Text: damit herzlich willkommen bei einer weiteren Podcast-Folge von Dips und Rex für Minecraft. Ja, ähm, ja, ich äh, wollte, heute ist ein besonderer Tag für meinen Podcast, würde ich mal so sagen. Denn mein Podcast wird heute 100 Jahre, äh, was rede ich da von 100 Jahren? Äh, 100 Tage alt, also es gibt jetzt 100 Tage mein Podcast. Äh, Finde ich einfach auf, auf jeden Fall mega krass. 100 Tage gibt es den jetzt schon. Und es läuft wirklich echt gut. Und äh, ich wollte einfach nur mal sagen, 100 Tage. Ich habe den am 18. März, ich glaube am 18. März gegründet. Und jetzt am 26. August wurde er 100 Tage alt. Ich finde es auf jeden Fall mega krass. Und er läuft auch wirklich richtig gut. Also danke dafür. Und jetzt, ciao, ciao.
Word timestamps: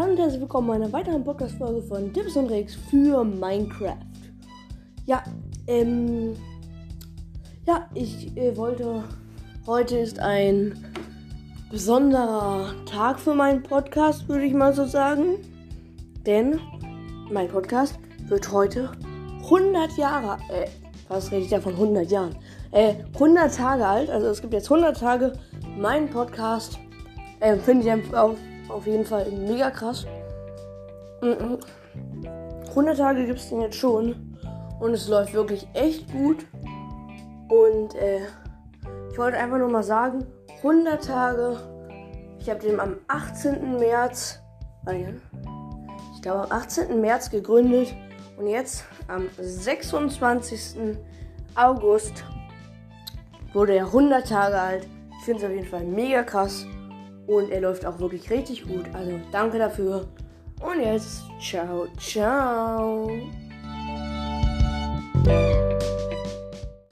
damit 0.00 0.18
herzlich 0.18 0.40
willkommen 0.40 0.68
bei 0.68 0.74
einer 0.76 0.90
weiteren 0.94 1.22
Podcast-Folge 1.22 1.82
von 1.82 2.10
Dips 2.10 2.34
und 2.34 2.46
Rex 2.46 2.74
für 2.74 3.22
Minecraft. 3.22 3.98
Ja, 5.04 5.22
ähm, 5.66 6.34
ja, 7.66 7.86
ich 7.92 8.34
äh, 8.34 8.56
wollte, 8.56 9.04
heute 9.66 9.98
ist 9.98 10.18
ein 10.18 10.82
besonderer 11.70 12.74
Tag 12.86 13.20
für 13.20 13.34
meinen 13.34 13.62
Podcast, 13.62 14.26
würde 14.26 14.46
ich 14.46 14.54
mal 14.54 14.72
so 14.72 14.86
sagen. 14.86 15.36
Denn 16.24 16.58
mein 17.30 17.48
Podcast 17.48 17.98
wird 18.26 18.50
heute 18.50 18.92
100 19.44 19.98
Jahre, 19.98 20.38
äh, 20.50 20.66
was 21.08 21.30
rede 21.30 21.42
ich 21.42 21.50
da 21.50 21.60
von 21.60 21.74
100 21.74 22.10
Jahren? 22.10 22.36
Äh, 22.70 22.94
100 23.12 23.54
Tage 23.54 23.86
alt, 23.86 24.08
also 24.08 24.28
es 24.28 24.40
gibt 24.40 24.54
jetzt 24.54 24.72
100 24.72 24.98
Tage 24.98 25.34
mein 25.76 26.08
Podcast. 26.08 26.78
Äh, 27.40 27.58
Finde 27.58 27.84
ich 27.84 27.90
einfach 27.90 28.18
auf, 28.18 28.38
auf 28.70 28.86
jeden 28.86 29.04
Fall 29.04 29.30
mega 29.30 29.70
krass. 29.70 30.06
100 31.22 32.96
Tage 32.96 33.26
gibt 33.26 33.38
es 33.38 33.48
den 33.48 33.60
jetzt 33.60 33.76
schon. 33.76 34.36
Und 34.80 34.94
es 34.94 35.08
läuft 35.08 35.34
wirklich 35.34 35.68
echt 35.74 36.10
gut. 36.12 36.46
Und 37.48 37.94
äh, 37.96 38.20
ich 39.10 39.18
wollte 39.18 39.36
einfach 39.36 39.58
nur 39.58 39.68
mal 39.68 39.82
sagen, 39.82 40.24
100 40.58 41.04
Tage. 41.04 41.58
Ich 42.38 42.48
habe 42.48 42.60
den 42.60 42.80
am 42.80 42.96
18. 43.08 43.78
März, 43.78 44.40
ich 46.14 46.22
glaube 46.22 46.44
am 46.44 46.52
18. 46.52 47.00
März 47.00 47.30
gegründet. 47.30 47.94
Und 48.38 48.46
jetzt 48.46 48.84
am 49.08 49.28
26. 49.38 50.96
August 51.54 52.24
wurde 53.52 53.74
er 53.74 53.86
100 53.86 54.26
Tage 54.26 54.58
alt. 54.58 54.88
Ich 55.18 55.24
finde 55.26 55.40
es 55.40 55.46
auf 55.50 55.54
jeden 55.54 55.66
Fall 55.68 55.84
mega 55.84 56.22
krass. 56.22 56.64
Und 57.30 57.52
er 57.52 57.60
läuft 57.60 57.86
auch 57.86 58.00
wirklich 58.00 58.28
richtig 58.28 58.66
gut. 58.66 58.86
Also 58.92 59.20
danke 59.30 59.58
dafür. 59.58 60.08
Und 60.60 60.80
jetzt, 60.80 61.22
ciao, 61.40 61.86
ciao. 61.96 63.08